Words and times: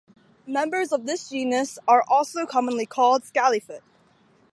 Members 0.47 0.91
of 0.91 1.05
this 1.05 1.29
genus 1.29 1.77
are 1.87 2.03
also 2.07 2.47
commonly 2.47 2.87
called 2.87 3.21
scalyfoot. 3.21 3.81